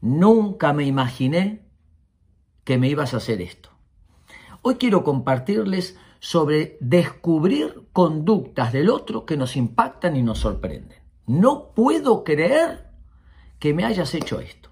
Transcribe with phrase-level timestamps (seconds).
[0.00, 1.66] nunca me imaginé
[2.64, 3.70] que me ibas a hacer esto.
[4.62, 10.98] Hoy quiero compartirles sobre descubrir conductas del otro que nos impactan y nos sorprenden.
[11.26, 12.90] No puedo creer
[13.58, 14.70] que me hayas hecho esto.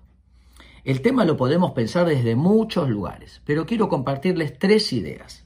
[0.84, 5.44] El tema lo podemos pensar desde muchos lugares, pero quiero compartirles tres ideas.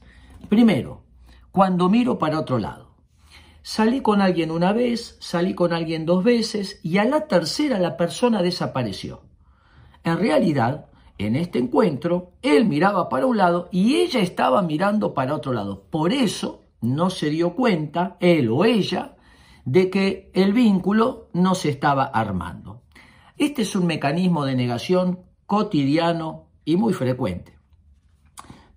[0.49, 1.03] Primero,
[1.51, 2.91] cuando miro para otro lado.
[3.63, 7.95] Salí con alguien una vez, salí con alguien dos veces y a la tercera la
[7.95, 9.21] persona desapareció.
[10.03, 10.87] En realidad,
[11.17, 15.83] en este encuentro, él miraba para un lado y ella estaba mirando para otro lado.
[15.89, 19.15] Por eso no se dio cuenta, él o ella,
[19.65, 22.81] de que el vínculo no se estaba armando.
[23.37, 27.57] Este es un mecanismo de negación cotidiano y muy frecuente.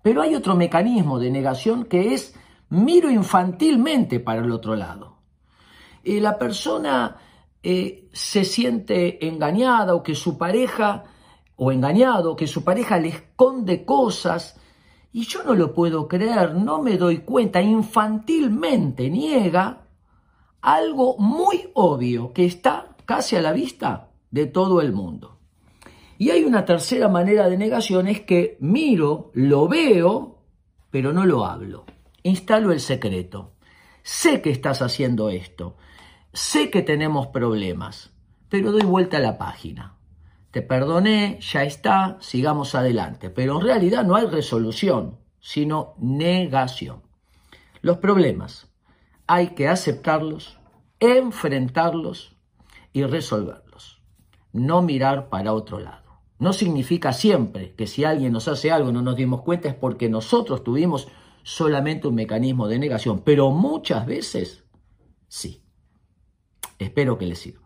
[0.01, 2.35] Pero hay otro mecanismo de negación que es
[2.69, 5.17] miro infantilmente para el otro lado.
[6.03, 7.17] Y la persona
[7.63, 11.03] eh, se siente engañada o que su pareja,
[11.57, 14.59] o engañado, que su pareja le esconde cosas,
[15.11, 19.87] y yo no lo puedo creer, no me doy cuenta, infantilmente niega
[20.61, 25.37] algo muy obvio que está casi a la vista de todo el mundo.
[26.17, 30.39] Y hay una tercera manera de negación, es que miro, lo veo,
[30.91, 31.85] pero no lo hablo
[32.25, 33.53] instalo el secreto.
[34.01, 35.77] Sé que estás haciendo esto,
[36.33, 38.11] sé que tenemos problemas,
[38.49, 39.95] pero doy vuelta a la página.
[40.55, 43.29] Te perdoné, ya está, sigamos adelante.
[43.29, 47.01] Pero en realidad no hay resolución, sino negación.
[47.81, 48.73] Los problemas
[49.27, 50.57] hay que aceptarlos,
[51.01, 52.37] enfrentarlos
[52.93, 54.01] y resolverlos.
[54.53, 56.21] No mirar para otro lado.
[56.39, 59.75] No significa siempre que si alguien nos hace algo y no nos dimos cuenta es
[59.75, 61.09] porque nosotros tuvimos
[61.43, 64.63] solamente un mecanismo de negación, pero muchas veces
[65.27, 65.65] sí.
[66.79, 67.64] Espero que les sirva.